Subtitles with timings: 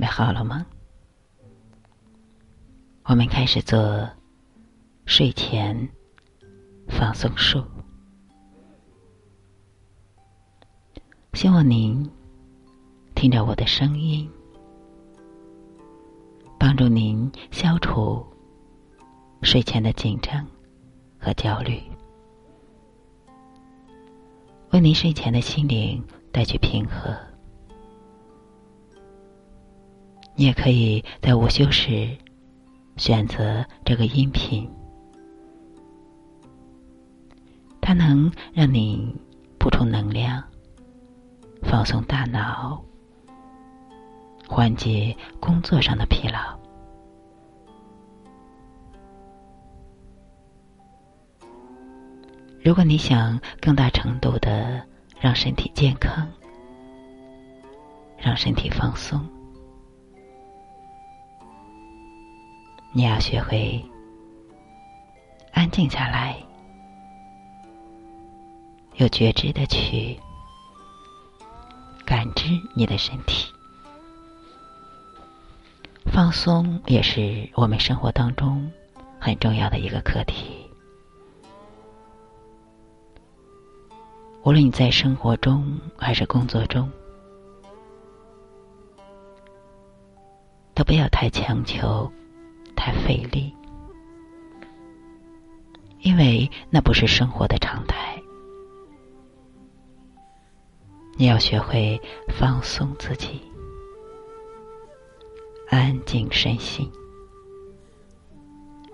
[0.00, 0.64] 准备好了吗？
[3.02, 4.08] 我们开始做
[5.04, 5.86] 睡前
[6.88, 7.62] 放松术。
[11.34, 12.10] 希望您
[13.14, 14.26] 听着我的声音，
[16.58, 18.26] 帮助您消除
[19.42, 20.46] 睡前的紧张
[21.18, 21.78] 和焦虑，
[24.70, 27.14] 为您睡前的心灵带去平和。
[30.40, 32.16] 你也可以在午休时
[32.96, 34.66] 选择这个音频，
[37.78, 39.14] 它能让你
[39.58, 40.42] 补充能量。
[41.60, 42.82] 放松大脑，
[44.48, 46.58] 缓解工作上的疲劳。
[52.64, 54.82] 如果你想更大程度的
[55.20, 56.26] 让身体健康，
[58.16, 59.22] 让身体放松，
[62.92, 63.84] 你要学会
[65.52, 66.36] 安静下来，
[68.96, 70.18] 有觉知的去。
[72.04, 73.46] 感知你的身体，
[76.06, 78.68] 放松也是我们生活当中
[79.20, 80.68] 很重要的一个课题。
[84.42, 86.90] 无论你在生活中还是工作中，
[90.74, 92.10] 都不要太强求、
[92.82, 93.54] 太费力，
[95.98, 98.18] 因为那不是生活的常态。
[101.18, 102.00] 你要学会
[102.30, 103.42] 放松自己，
[105.68, 106.90] 安静身心，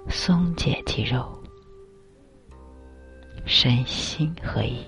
[0.08, 1.24] 松解肌肉，
[3.44, 4.84] 身心合一，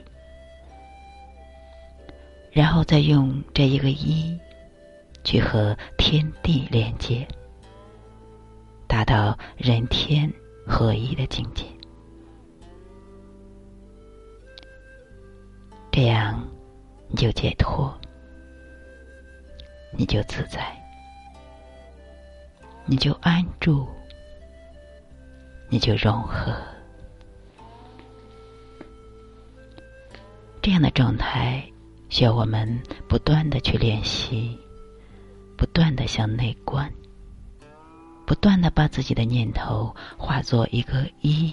[2.50, 4.36] 然后再用这一个一
[5.22, 7.24] 去和天地连接，
[8.88, 10.32] 达到人天
[10.66, 11.64] 合一的境界，
[15.92, 16.44] 这样。
[17.10, 17.90] 你就解脱，
[19.96, 20.76] 你就自在，
[22.84, 23.88] 你就安住，
[25.70, 26.54] 你就融合。
[30.60, 31.66] 这样的状态
[32.10, 32.78] 需要我们
[33.08, 34.58] 不断的去练习，
[35.56, 36.92] 不断的向内观，
[38.28, 41.50] 不断的把自己的念头化作一个一。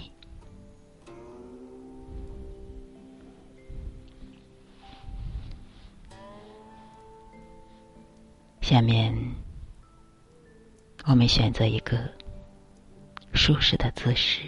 [8.60, 9.16] 下面，
[11.06, 11.96] 我们选择一个
[13.32, 14.42] 舒适的姿势。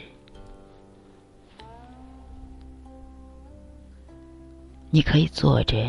[4.90, 5.88] 你可以坐着，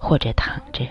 [0.00, 0.84] 或者躺着。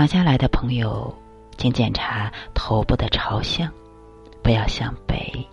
[0.00, 1.14] 躺下来的朋友，
[1.58, 3.70] 请检查头部的朝向，
[4.42, 5.46] 不要向北，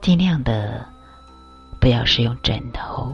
[0.00, 0.86] 尽量的。
[1.80, 3.12] 不要使用枕头，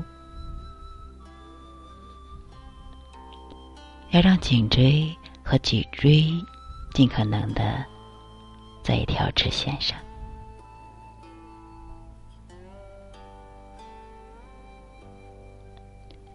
[4.10, 6.30] 要让颈椎和脊椎
[6.92, 7.82] 尽可能的
[8.82, 9.98] 在一条直线上，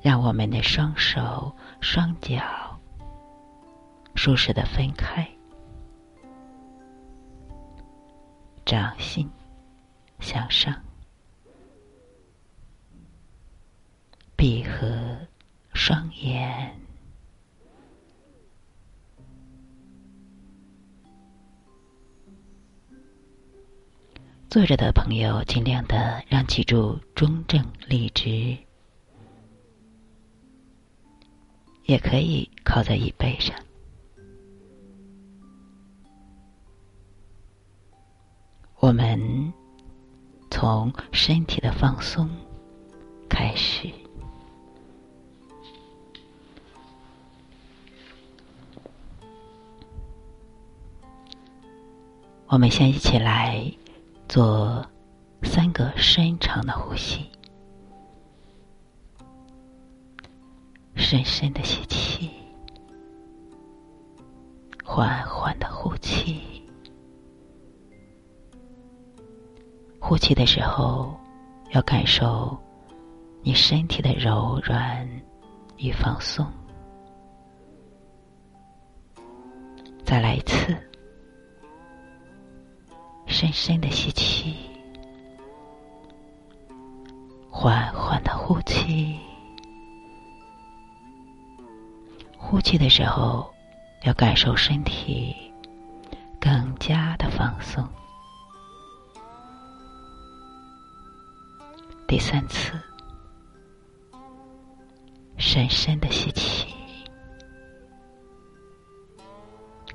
[0.05, 1.51] 让我们的双手、
[1.81, 2.39] 双脚
[4.13, 5.27] 舒适的分开，
[8.63, 9.27] 掌心
[10.19, 10.79] 向上。
[14.35, 15.17] 闭合
[15.73, 16.79] 双眼，
[24.51, 28.55] 坐着的朋友尽量的让脊柱中正立直，
[31.85, 33.55] 也可以靠在椅背上。
[38.79, 39.53] 我们
[40.51, 42.29] 从身体的放松
[43.29, 43.89] 开始。
[52.47, 53.69] 我们先一起来
[54.29, 54.85] 做
[55.43, 57.25] 三个深长的呼吸，
[60.95, 62.31] 深深的吸气，
[64.83, 66.41] 缓缓的呼气。
[69.99, 71.15] 呼气的时候，
[71.71, 72.57] 要感受
[73.41, 75.07] 你身体的柔软
[75.77, 76.45] 与放松。
[80.03, 80.75] 再来一次。
[83.27, 84.55] 深深的吸气，
[87.49, 89.19] 缓缓的呼气，
[92.47, 93.51] 呼气的时候，
[94.03, 95.35] 要感受身体
[96.39, 97.83] 更加的放松。
[102.07, 102.79] 第三次，
[105.37, 106.67] 深深的吸气，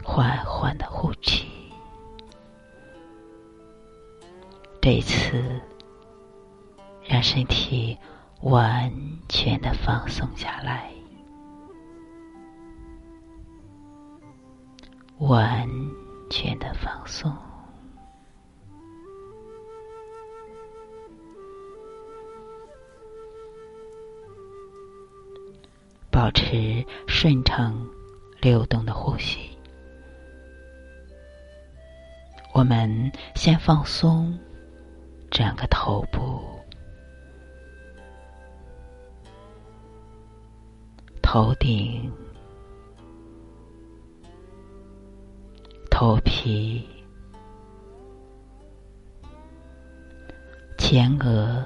[0.02, 1.48] 缓缓的呼气。
[4.82, 5.60] 这一次，
[7.04, 7.96] 让身体
[8.40, 8.92] 完
[9.28, 10.90] 全的放松下来，
[15.20, 15.68] 完
[16.30, 17.30] 全的放松。
[26.10, 27.86] 保持顺畅
[28.40, 29.50] 流动的呼吸。
[32.52, 34.36] 我们先放松
[35.30, 36.42] 整个头部、
[41.22, 42.10] 头顶、
[46.00, 46.82] 头皮、
[50.78, 51.62] 前额。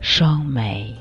[0.00, 0.92] 双眉、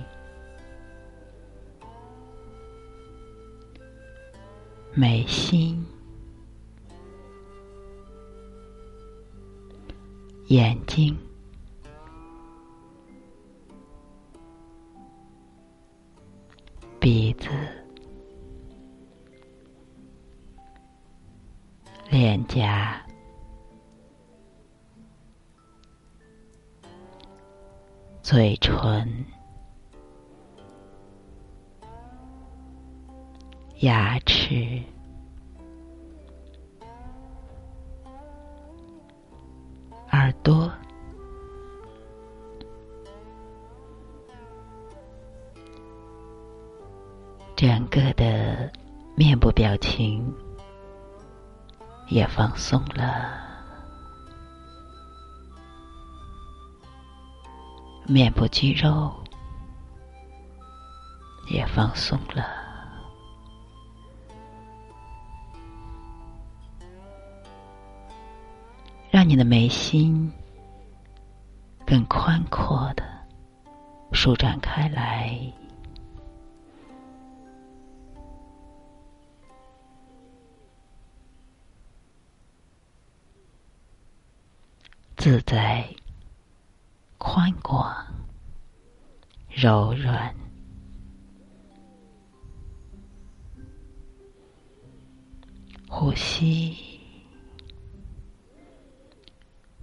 [4.94, 5.84] 眉心、
[10.50, 11.18] 眼睛、
[17.00, 17.50] 鼻子、
[22.12, 23.02] 脸颊。
[28.22, 29.26] 嘴唇、
[33.80, 34.84] 牙齿、
[40.12, 40.70] 耳朵、
[47.56, 48.70] 整个的
[49.16, 50.22] 面部表情
[52.12, 53.40] 也放松了。
[58.06, 59.10] 面部肌肉
[61.50, 62.46] 也放松了，
[69.10, 70.30] 让你的眉心
[71.88, 73.04] 更宽阔的
[74.12, 75.40] 舒展开来，
[85.22, 85.88] 自在。
[87.20, 87.96] 宽广、
[89.48, 90.36] 柔软，
[95.88, 96.76] 呼吸，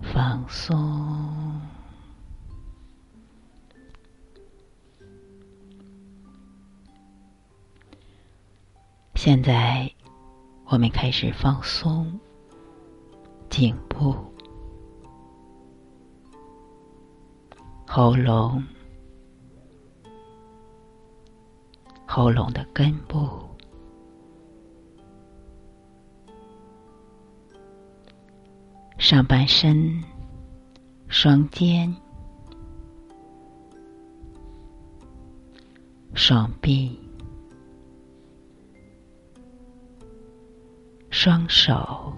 [0.03, 1.61] 放松。
[9.15, 9.89] 现在，
[10.65, 12.19] 我们开始放松
[13.49, 14.17] 颈部。
[17.91, 18.63] 喉咙，
[22.07, 23.27] 喉咙的根部，
[28.99, 30.05] 上半身，
[31.09, 31.97] 双肩，
[36.13, 37.01] 双臂，
[41.09, 42.13] 双手，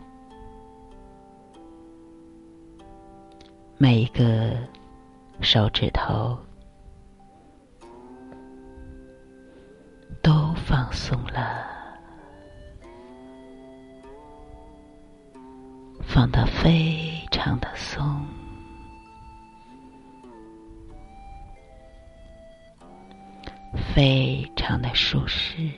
[3.79, 4.59] 每一个。
[5.43, 6.39] 手指头
[10.23, 11.67] 都放松了，
[16.03, 18.25] 放得非常的松，
[23.95, 25.69] 非常的舒适，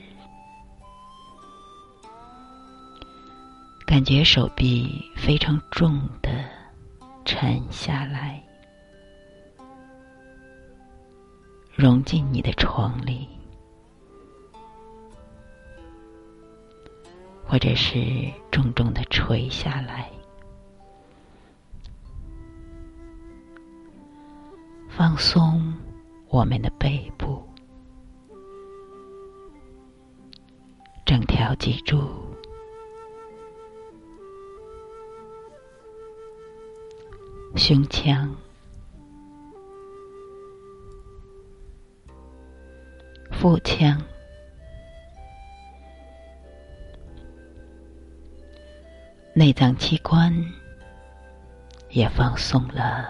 [3.87, 6.29] 感觉手臂非常重的
[7.25, 8.43] 沉下来。
[11.75, 13.27] 融进你的床里，
[17.43, 17.99] 或者是
[18.51, 20.11] 重重的垂下来，
[24.87, 25.73] 放松
[26.29, 27.43] 我们的背部，
[31.03, 32.07] 整条脊柱、
[37.55, 38.33] 胸腔。
[43.43, 44.01] 腹腔
[49.33, 50.33] 内脏器官
[51.89, 53.05] 也放松了。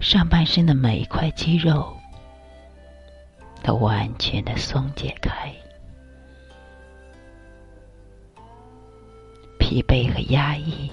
[0.00, 1.94] 上半身的每一块肌肉
[3.62, 5.65] 都完全的松解开。
[9.76, 10.90] 疲惫和压抑，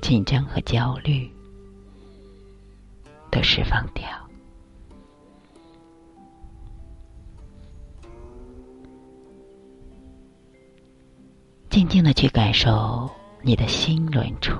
[0.00, 1.30] 紧张和焦虑
[3.30, 4.04] 都释放掉，
[11.70, 13.08] 静静的去感受。
[13.44, 14.56] 你的心轮处，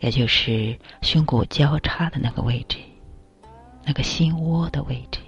[0.00, 2.78] 也就是胸骨交叉的那个位置，
[3.84, 5.20] 那个心窝的位置，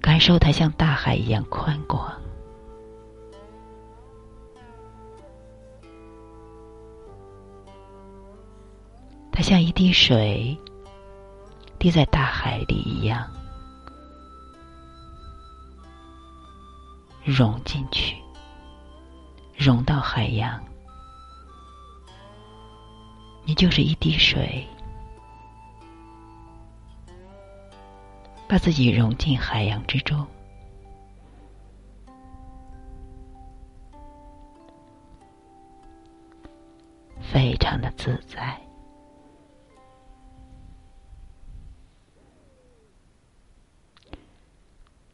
[0.00, 2.12] 感受它像大海一样宽广，
[9.30, 10.58] 它像一滴水。
[11.80, 13.24] 滴在大海里一样，
[17.22, 18.16] 融进去，
[19.56, 20.60] 融到海洋。
[23.48, 24.62] 你就是一滴水，
[28.46, 30.26] 把自己融进海洋之中，
[37.22, 38.60] 非常的自在。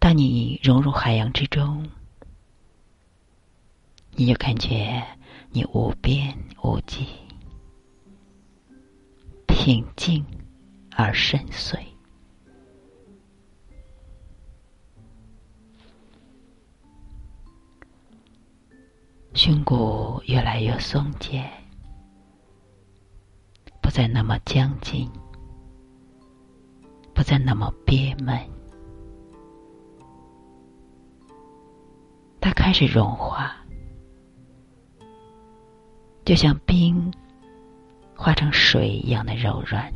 [0.01, 1.89] 当你融入海洋之中，
[4.17, 5.01] 你就感觉
[5.51, 7.07] 你无边无际、
[9.57, 10.23] 平静
[10.97, 11.79] 而深邃，
[19.33, 21.49] 胸骨越来越松解，
[23.81, 25.09] 不再那么僵紧，
[27.15, 28.37] 不再那么憋闷。
[32.41, 33.57] 它开始融化，
[36.25, 37.11] 就像冰
[38.25, 39.93] 化成水一样的柔软。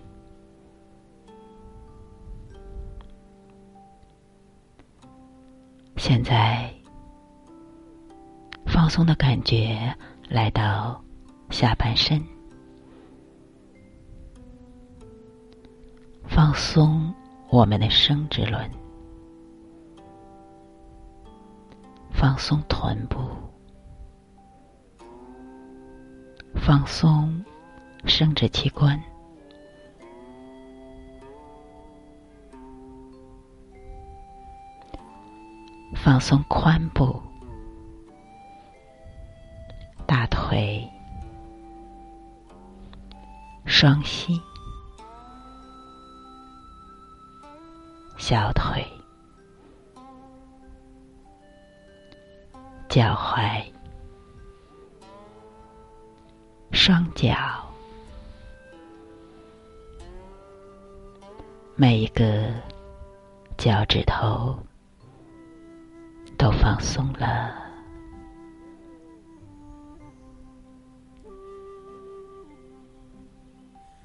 [5.96, 6.70] 现在，
[8.66, 9.96] 放松的感觉
[10.28, 11.02] 来到
[11.48, 12.22] 下半身，
[16.26, 17.10] 放松
[17.48, 18.70] 我们的生殖轮。
[22.10, 23.18] 放松臀部，
[26.56, 27.42] 放松
[28.08, 29.00] 生殖器官，
[35.94, 37.22] 放松髋部、
[40.06, 40.88] 大腿、
[43.66, 44.40] 双膝、
[48.16, 48.84] 小腿。
[52.88, 53.62] 脚踝、
[56.72, 57.67] 双脚，
[61.80, 62.52] 每一个
[63.56, 64.58] 脚趾头
[66.36, 67.54] 都放松了，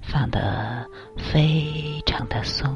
[0.03, 0.87] 放得
[1.17, 2.71] 非常的松。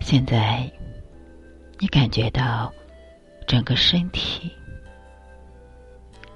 [0.00, 0.72] 现在，
[1.78, 2.72] 你感觉到
[3.48, 4.52] 整个身体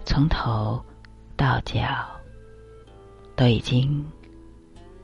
[0.03, 0.83] 从头
[1.37, 1.85] 到脚
[3.37, 4.11] 都已经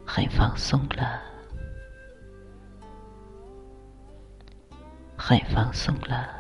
[0.07, 1.21] 很放松了，
[5.19, 6.35] 很放松了。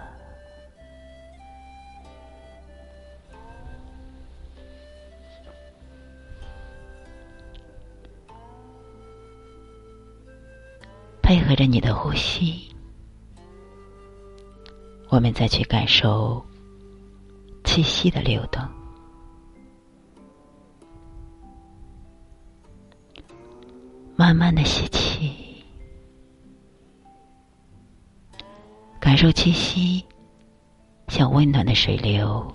[11.20, 12.67] 配合着你的呼吸，
[15.10, 16.44] 我们再去感受
[17.64, 18.62] 气息的流动。
[24.14, 25.64] 慢慢的吸气，
[29.00, 30.04] 感受气息
[31.06, 32.46] 像温暖的水流，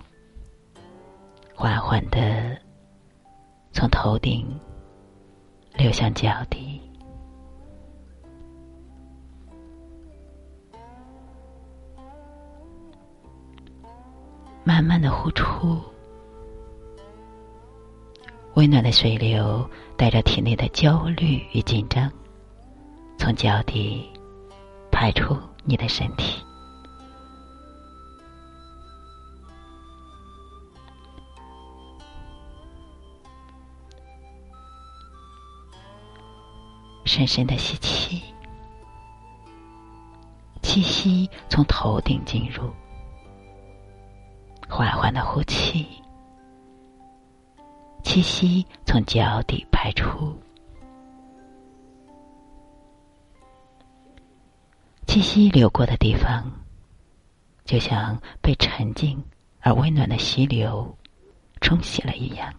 [1.56, 2.56] 缓缓的
[3.72, 4.46] 从头顶
[5.76, 6.73] 流向脚底。
[14.66, 15.78] 慢慢的呼出
[18.54, 22.10] 温暖的水流带着体内的焦虑与紧张
[23.18, 24.10] 从脚底
[24.90, 26.42] 排出你的身体。
[37.06, 38.24] 深深的吸气
[40.62, 42.72] 气息从头顶进入。
[44.76, 45.86] 缓缓的呼气，
[48.04, 50.36] 气息从脚底排出。
[55.06, 56.52] 气息流过的地方，
[57.66, 59.24] 就像被沉静
[59.60, 60.98] 而温暖的溪流
[61.62, 62.52] 冲洗了一样。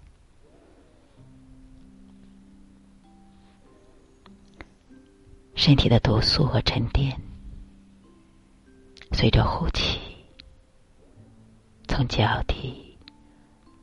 [5.56, 7.20] 身体的毒素和沉淀，
[9.10, 9.98] 随着呼气，
[11.86, 12.98] 从脚底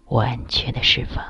[0.07, 1.23] 完全的释放，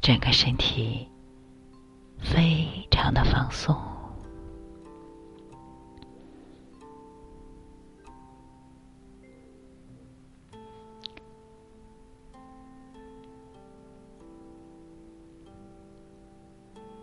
[0.00, 1.08] 整个身体
[2.20, 3.74] 非常的放松。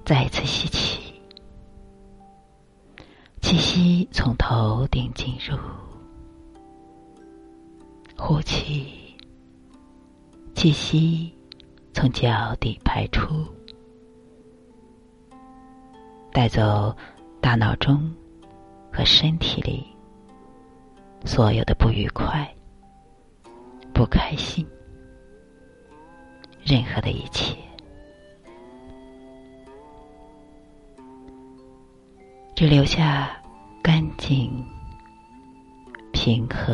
[0.06, 0.93] 再一次吸气，
[3.54, 5.56] 气息从头顶进入，
[8.18, 9.16] 呼气，
[10.56, 11.32] 气息
[11.94, 13.46] 从脚底排出，
[16.32, 16.92] 带走
[17.40, 18.12] 大脑中
[18.92, 19.86] 和身体里
[21.24, 22.52] 所有的不愉快、
[23.94, 24.68] 不开心，
[26.64, 27.56] 任何的一切。
[32.56, 33.43] 只留下
[33.84, 34.66] 干净、
[36.14, 36.74] 平和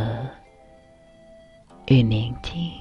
[1.87, 2.71] 与宁静。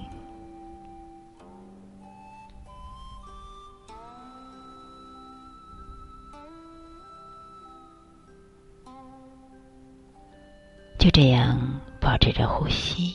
[10.98, 11.58] 就这样
[11.98, 13.14] 保持着呼吸，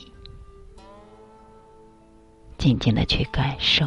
[2.58, 3.86] 静静的去感受。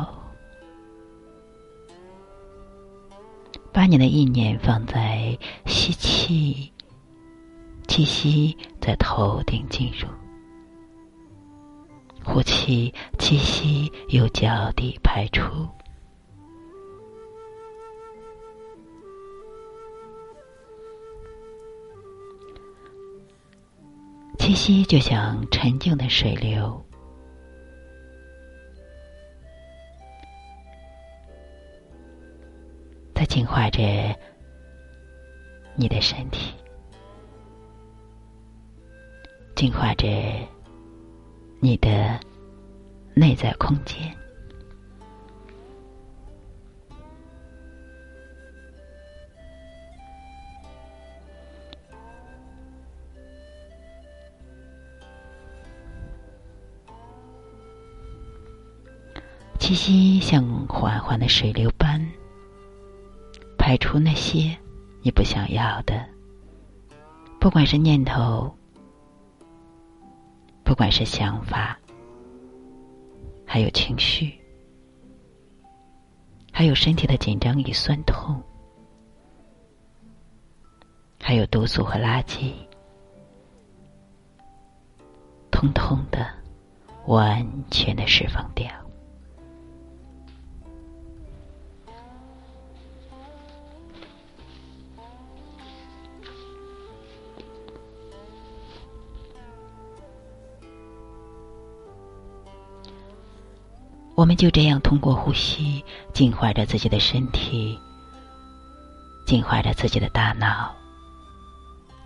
[3.74, 6.72] 把你的意念放在吸气，
[7.88, 10.08] 气息在头顶进入；
[12.24, 15.68] 呼气，气息由脚底排出。
[24.38, 26.82] 气息就像沉静的水流。
[33.14, 33.82] 在净化着
[35.76, 36.54] 你的身体，
[39.58, 40.08] 净化着
[41.60, 42.20] 你的
[43.16, 44.16] 内在空间。
[59.58, 62.00] 气息像缓缓的水流般。
[63.58, 64.56] 排出那些
[65.02, 66.06] 你不想要的，
[67.38, 68.57] 不管是念头，
[70.68, 71.80] 不管是想法，
[73.46, 74.38] 还有情绪，
[76.52, 78.44] 还有身体的紧张与酸痛，
[81.24, 82.52] 还有毒素和垃圾，
[85.50, 86.28] 通通的
[87.06, 88.70] 完全的释放掉。
[104.18, 107.80] 我们就这样通过呼吸净化着自己的身体，
[109.28, 110.76] 净化着自己的大脑，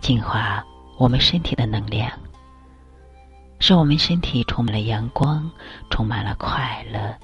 [0.02, 0.62] 净化
[0.98, 2.12] 我们身体的能量，
[3.60, 5.50] 使我们身体充满了阳光，
[5.88, 7.16] 充满了快乐，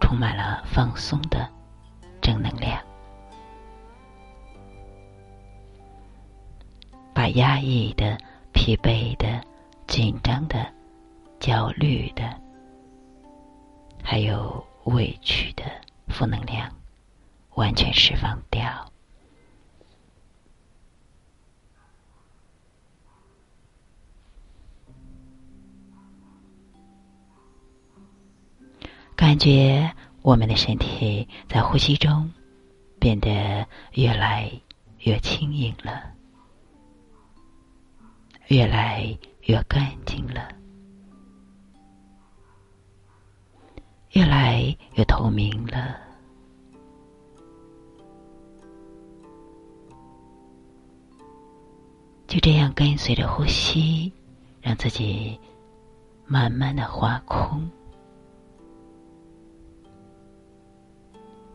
[0.00, 1.48] 充满了放松的
[2.20, 2.82] 正能量，
[7.14, 8.18] 把压抑的、
[8.52, 9.40] 疲惫的、
[9.86, 10.66] 紧张的、
[11.38, 12.41] 焦虑的。
[14.02, 15.64] 还有委屈的
[16.08, 16.70] 负能量，
[17.54, 18.90] 完全释放掉。
[29.14, 32.30] 感觉我们的身体在呼吸中
[32.98, 34.50] 变得越来
[34.98, 36.12] 越轻盈了，
[38.48, 40.61] 越来越干净了。
[44.12, 45.96] 越来越透明了，
[52.26, 54.12] 就这样跟随着呼吸，
[54.60, 55.40] 让自己
[56.26, 57.66] 慢慢的划空，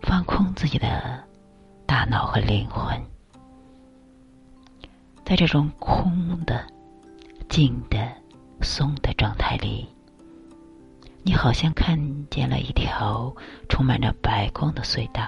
[0.01, 1.23] 放空自己的
[1.85, 2.99] 大脑和灵魂。
[5.23, 6.65] 在这种空的、
[7.49, 7.99] 静的、
[8.61, 9.87] 松的状态里，
[11.27, 13.35] 你好像看见了一条
[13.67, 15.27] 充满着白光的隧道。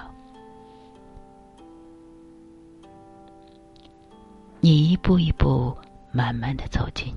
[4.60, 5.76] 你一步一步
[6.10, 7.14] 慢慢的走近，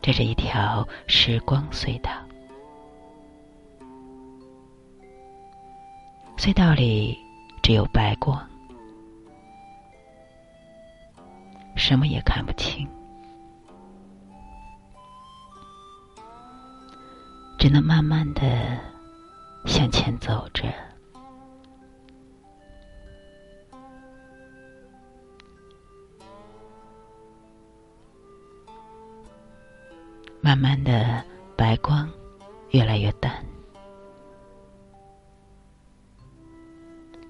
[0.00, 2.10] 这是一条时光隧道。
[6.36, 7.16] 隧道里
[7.62, 8.44] 只有白光，
[11.76, 12.88] 什么也看不清，
[17.62, 18.42] 只能慢慢的
[19.66, 20.64] 向前走着。
[30.40, 31.22] 慢慢的，
[31.56, 32.10] 白光
[32.70, 33.32] 越来越淡，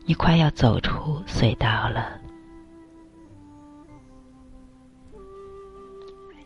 [0.06, 2.18] 你快要走出隧道了。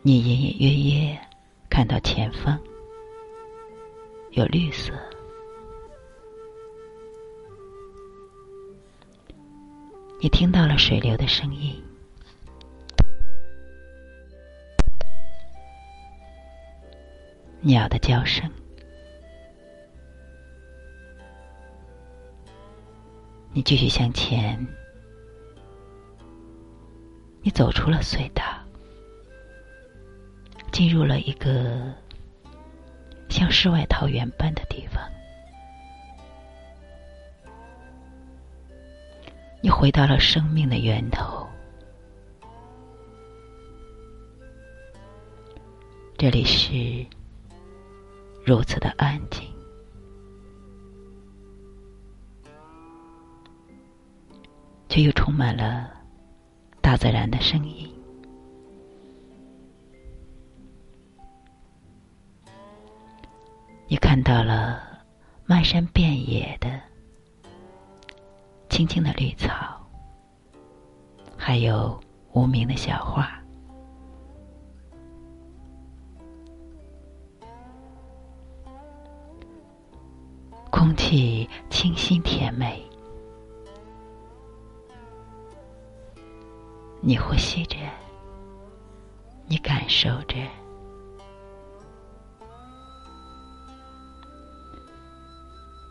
[0.01, 1.19] 你隐隐约约
[1.69, 2.59] 看到前方
[4.37, 4.93] 有绿色，
[10.21, 11.83] 你听到了水流的声音。
[17.61, 18.47] 鸟的叫声，
[23.53, 24.63] 你继续向前，
[27.41, 28.43] 你走出了隧道，
[30.71, 31.91] 进入了一个
[33.37, 34.99] 像世外桃源般的地方。
[39.61, 41.47] 你回到了生命的源头，
[46.17, 47.05] 这里是。
[48.43, 49.45] 如此的安静，
[54.87, 55.91] 却又充满了
[56.79, 57.86] 大自然的声音。
[63.89, 64.81] 你看到了
[65.45, 66.69] 漫山遍野的
[68.69, 69.81] 青青的绿草，
[71.37, 71.97] 还有
[72.33, 73.31] 无名的小花。
[80.69, 82.83] 空气清新甜美，
[86.99, 87.77] 你呼吸着，
[89.45, 90.35] 你感受着，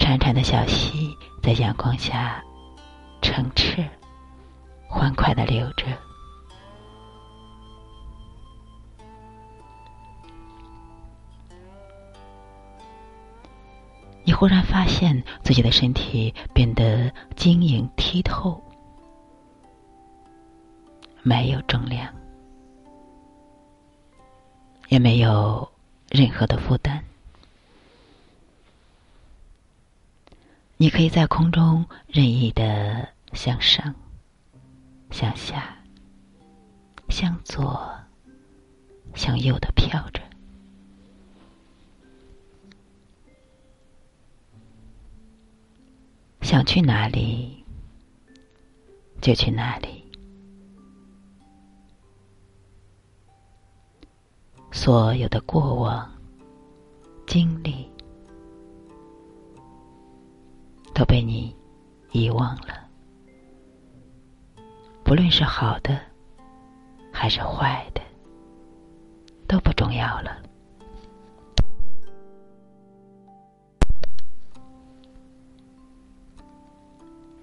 [0.06, 2.40] 潺潺的小溪在阳光下
[3.20, 3.82] 澄澈、
[4.88, 5.84] 欢快的流着。
[14.22, 18.62] 你忽然发现自己的身体变得晶莹剔透，
[21.24, 22.14] 没有重量，
[24.86, 25.68] 也没有
[26.10, 27.02] 任何的负担。
[30.78, 33.94] 你可以在空中任意的向上、
[35.10, 35.74] 向下、
[37.08, 37.90] 向左、
[39.14, 40.20] 向右的飘着。
[46.42, 47.64] 想去哪里，
[49.20, 50.04] 就去哪里。
[54.70, 56.08] 所有的过往
[57.26, 57.90] 经历
[60.96, 61.54] 都被你
[62.10, 62.88] 遗忘了，
[65.04, 66.00] 不论是好的
[67.12, 68.00] 还是坏的，
[69.46, 70.42] 都不重要了。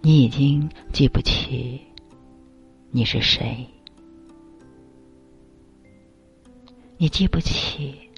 [0.02, 1.80] 你已经记不起
[2.90, 3.68] 你是谁，
[6.98, 8.10] 你记不起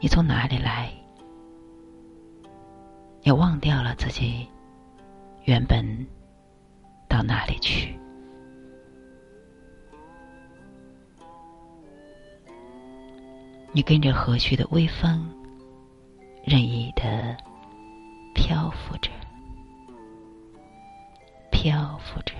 [0.00, 0.92] 你从哪里来，
[3.22, 4.48] 也忘掉了自己
[5.44, 6.06] 原本
[7.08, 7.98] 到哪里去。
[13.72, 15.24] 你跟着和煦的微风，
[16.44, 17.36] 任意的
[18.34, 19.10] 漂浮着。
[21.52, 22.32] 漂浮着，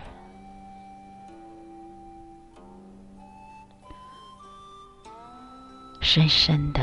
[6.01, 6.81] 深深的、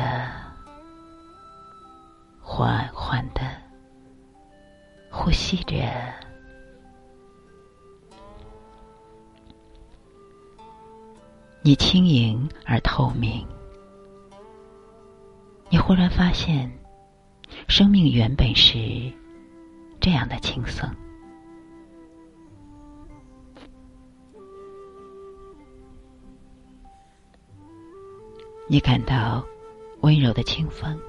[5.47, 5.77] 记着。
[11.61, 13.47] 你轻盈而透明，
[15.69, 16.69] 你忽然发现
[17.69, 19.09] 生命原本是
[20.01, 20.89] 这样的轻松。
[28.67, 29.45] 你感到
[30.01, 30.99] 温柔的清风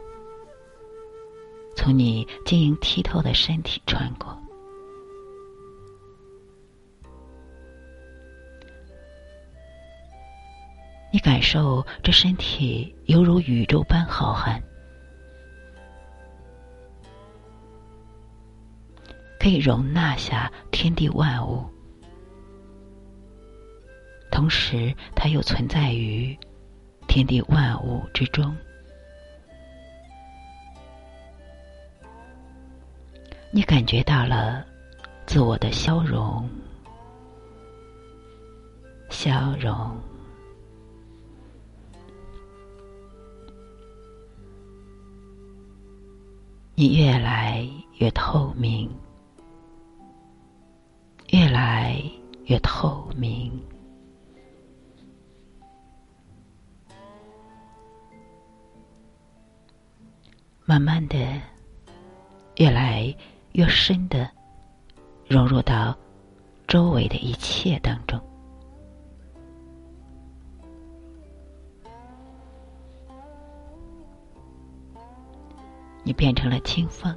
[1.79, 4.37] 从你晶莹剔透的身体穿过，
[11.12, 14.61] 你感受这身体犹如宇宙般浩瀚，
[19.38, 21.64] 可以容纳下天地万物，
[24.33, 26.37] 同时它又存在于。
[27.07, 28.55] 天地万物之中，
[33.59, 34.64] 你感觉到了
[35.27, 36.49] 自我的消融，
[39.11, 39.97] 消融，
[46.77, 48.88] 你越来越透明，
[51.31, 52.01] 越来
[52.44, 53.61] 越透明。
[60.64, 61.16] 慢慢的，
[62.59, 63.12] 越来
[63.59, 64.31] 越深的
[65.27, 65.92] 融入到
[66.68, 68.16] 周围的一切当中。
[76.05, 77.12] 你变成了清风，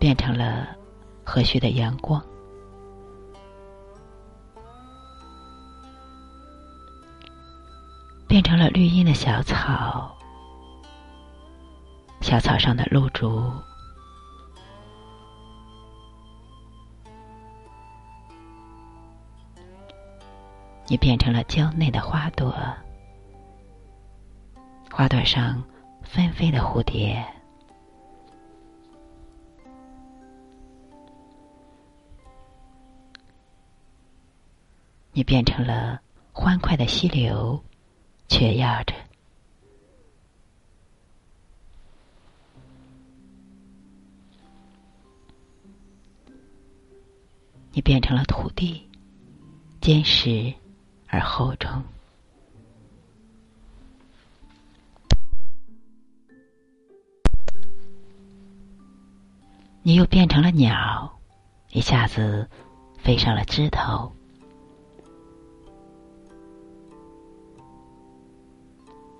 [0.00, 0.76] 变成了
[1.24, 2.20] 和煦的阳光。
[8.26, 10.16] 变成了绿荫的小草，
[12.20, 13.52] 小草上的露珠，
[20.86, 22.54] 你变成了娇嫩的花朵，
[24.92, 25.62] 花朵上
[26.02, 27.26] 纷飞的蝴蝶，
[35.12, 36.00] 你变成了
[36.32, 37.60] 欢快的溪流。
[38.32, 38.94] 却要着，
[47.72, 48.88] 你变成了土地，
[49.80, 50.52] 坚实
[51.06, 51.82] 而厚重。
[59.82, 61.18] 你又变成了鸟，
[61.70, 62.48] 一下子
[62.98, 64.12] 飞上了枝头。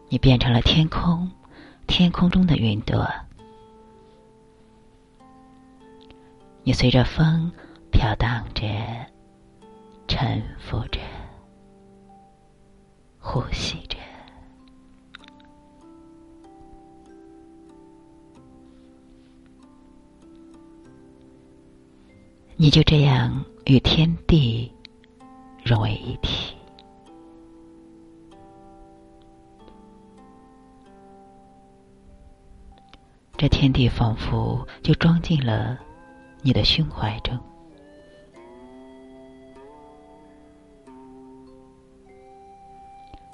[0.08, 1.30] 你变成了天空，
[1.86, 3.08] 天空中的云朵。
[6.62, 7.50] 你随着风
[7.90, 8.66] 飘荡着，
[10.08, 11.00] 沉浮着，
[13.18, 13.98] 呼吸着。
[22.56, 24.70] 你就这样与天地
[25.64, 26.54] 融为一体。
[33.38, 35.78] 这天地仿佛就装进了
[36.42, 37.38] 你的胸怀中，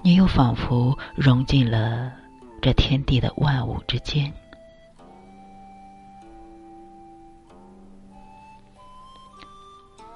[0.07, 2.13] 你又仿佛融进了
[2.63, 4.33] 这天地的万物之间，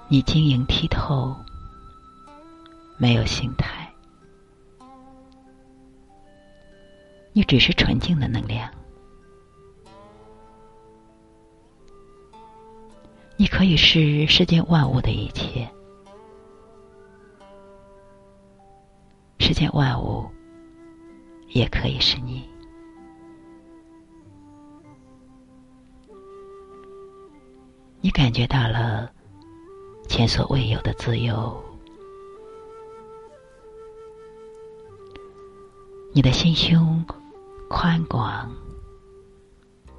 [0.07, 1.35] 你晶莹剔透，
[2.99, 3.93] 没有形态，
[7.33, 8.71] 你只是纯净的能量。
[13.37, 15.69] 你可以是世间万物的一切，
[19.61, 20.27] 世间万物
[21.49, 22.49] 也可以是你。
[28.01, 29.13] 你感觉到了
[30.09, 31.63] 前所未有的自由，
[36.15, 37.05] 你的心胸
[37.69, 38.51] 宽广、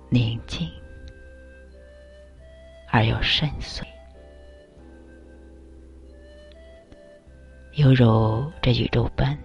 [0.10, 0.68] 宁静。
[2.92, 3.84] 而又深邃，
[7.74, 9.38] 犹如这宇宙般。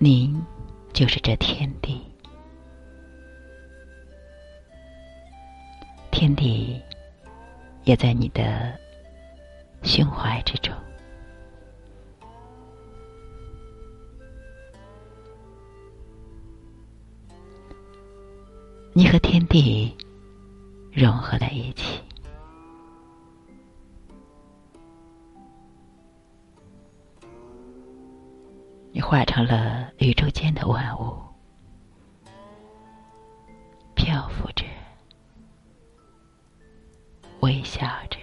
[0.00, 0.40] 您
[0.92, 2.00] 就是这天地，
[6.12, 6.80] 天地
[7.82, 8.78] 也在你的
[9.82, 10.72] 胸怀之中。
[18.92, 19.92] 你和天地
[20.92, 22.00] 融合在一起，
[29.08, 31.16] 化成了宇宙间的万物，
[33.94, 34.66] 漂浮着，
[37.40, 38.18] 微笑着，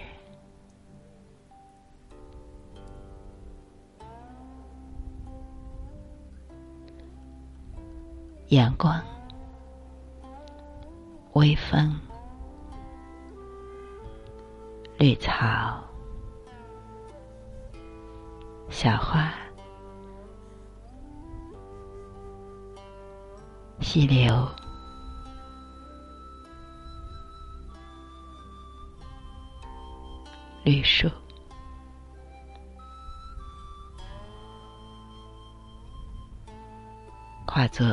[8.50, 9.02] 阳光。
[11.32, 11.98] 微风，
[14.98, 15.82] 绿草，
[18.70, 19.34] 小花，
[23.96, 24.46] 溪流，
[30.64, 31.10] 绿树，
[37.46, 37.86] 化作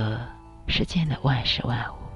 [0.67, 2.12] 世间的万事万物。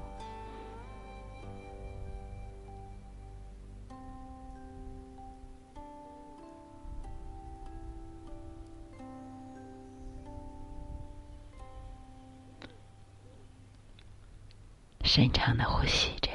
[15.08, 16.30] 深长的呼吸着，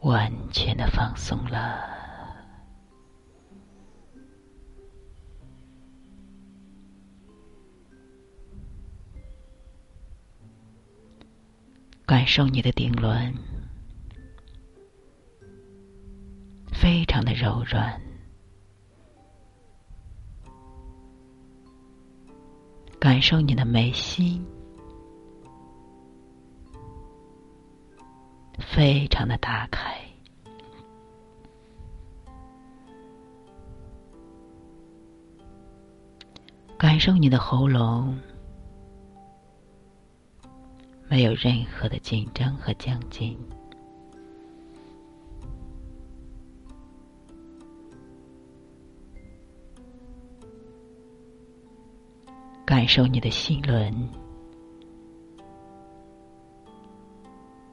[0.00, 1.80] 完全的放松了，
[12.04, 13.34] 感受你的顶轮，
[16.74, 18.05] 非常的柔软。
[23.06, 24.44] 感受你的眉心，
[28.58, 29.80] 非常的打开；
[36.76, 38.18] 感受你的喉咙，
[41.08, 43.38] 没有任何的紧张和僵紧。
[52.76, 53.90] 感受你的心轮，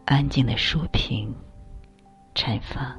[0.06, 1.36] 安静的舒平、
[2.34, 2.98] 绽放；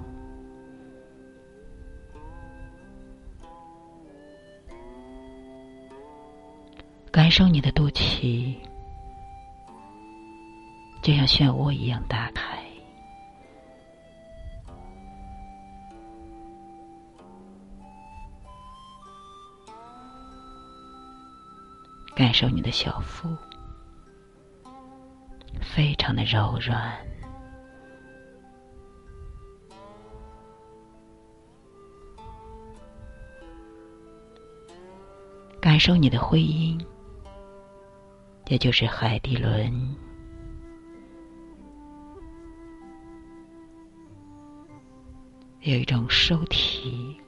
[7.11, 8.55] 感受你的肚脐，
[11.01, 12.43] 就像漩涡一样打开。
[22.25, 23.29] 感受你的小腹，
[25.61, 26.91] 非常的柔软。
[35.61, 36.83] 感受你的会阴，
[38.47, 39.95] 也就是海底轮，
[45.61, 47.21] 有一种收体、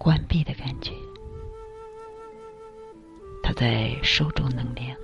[0.00, 0.92] 关闭的感觉。
[3.52, 4.96] 在收住能量，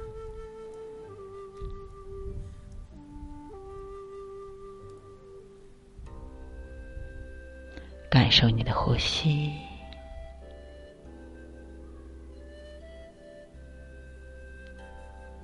[8.11, 9.52] 感受你的呼吸，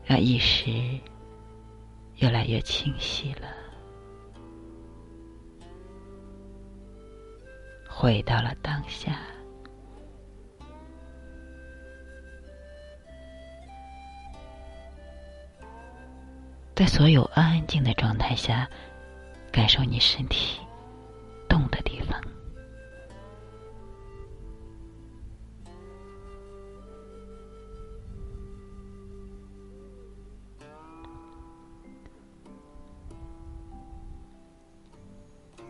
[0.05, 0.71] 让意识
[2.17, 3.49] 越来越清晰了，
[7.89, 9.34] 回到了当下。
[16.75, 18.69] 在所有安安静的状态下，
[19.53, 20.59] 感受你身体
[21.49, 22.21] 动的地方，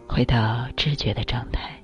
[0.09, 1.79] 回到知觉的状态。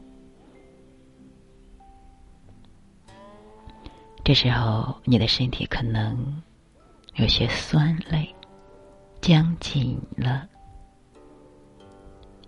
[4.25, 6.43] 这时候，你的身体可能
[7.17, 8.35] 有些酸累。
[9.21, 10.49] 僵紧了，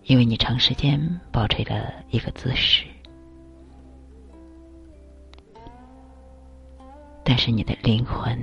[0.04, 2.86] 因为你长时间保持了一个姿势，
[7.22, 8.36] 但是你的灵魂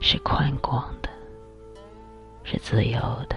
[0.00, 1.08] 是宽广的，
[2.44, 3.36] 是自由的，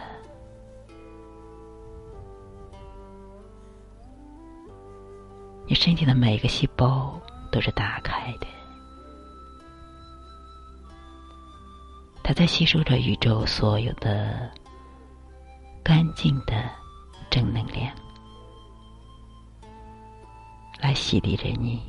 [5.65, 7.19] 你身体的每一个细胞
[7.49, 8.47] 都是打开的。
[12.31, 14.49] 我在吸收着宇宙所有的
[15.83, 16.63] 干净的
[17.29, 17.93] 正能量
[20.79, 21.83] 来洗涤着你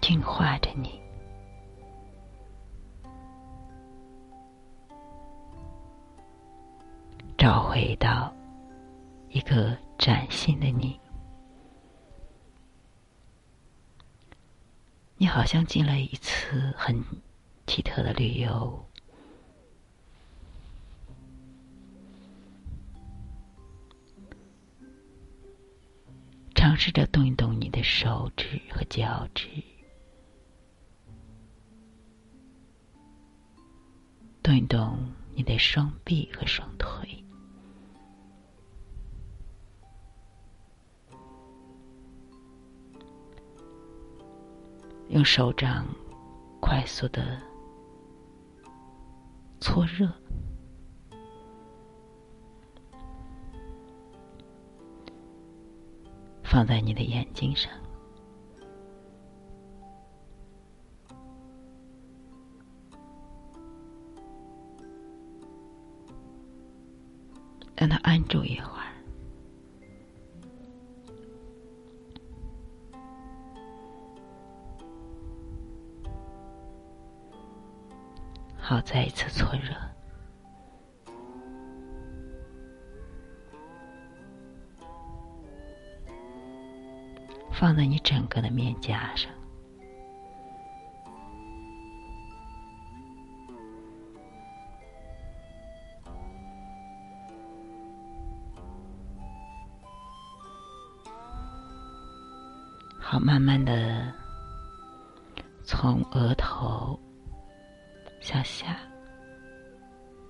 [0.00, 1.02] 净化着你
[7.36, 8.32] 找回到
[9.30, 10.96] 一个崭新的你。
[15.16, 17.04] 你好像进了一次很
[17.74, 18.84] 奇特的旅游。
[26.54, 29.48] 尝试着动一动你的手指和脚趾，
[34.42, 37.24] 动一动你的双臂和双腿，
[45.08, 45.86] 用手掌
[46.60, 47.40] 快速的
[49.62, 50.12] 搓热。
[56.42, 57.72] 放在你的眼睛上，
[67.76, 68.81] 让它安住一会儿。
[78.72, 79.74] 好，再一次搓热。
[87.52, 89.30] 放在你整个的面颊上，
[102.98, 104.10] 好，慢慢的
[105.62, 106.98] 从额头
[108.32, 108.78] 向下，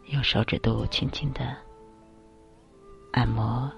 [0.06, 1.56] 用手指肚轻轻的
[3.12, 3.70] 按摩，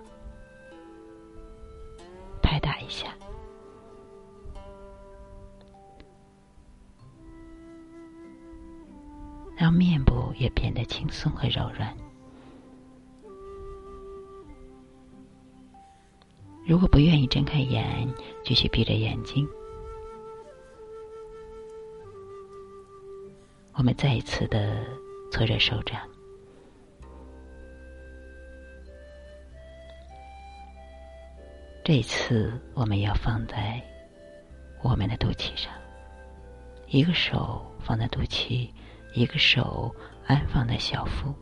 [2.41, 3.09] 拍打一下。
[9.55, 11.95] 让面部也变得轻松和柔软。
[16.67, 18.09] 如果不愿意睁开眼，
[18.43, 19.47] 继续闭着眼睛。
[23.75, 24.85] 我们再一次的
[25.31, 26.01] 搓热手掌，
[31.85, 33.83] 这次我们要放在
[34.83, 35.73] 我们的肚脐上，
[36.89, 38.71] 一个手放在肚脐。
[39.17, 39.95] 一个手
[40.27, 41.33] 安放在小腹，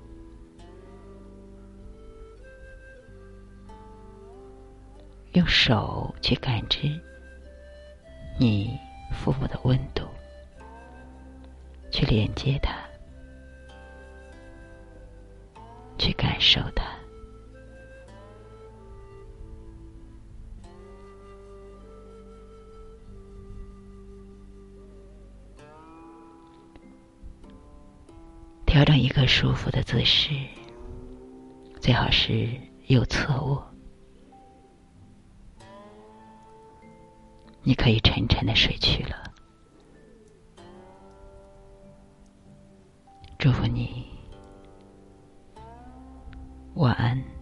[5.33, 7.01] 用手去感知
[8.39, 8.79] 你
[9.11, 10.07] 腹部的温度，
[11.93, 12.75] 去连接它，
[15.99, 16.83] 去感受它。
[28.65, 30.31] 调整一个舒服的姿势，
[31.79, 32.49] 最好是
[32.87, 33.63] 右侧卧。
[37.63, 39.32] 你可以沉沉的睡去了。
[43.43, 44.07] 祝福你，
[46.75, 47.42] 晚安。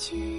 [0.00, 0.29] 去。